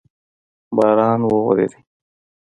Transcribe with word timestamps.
باران 0.75 1.19
اوورېدو؟ 1.27 1.79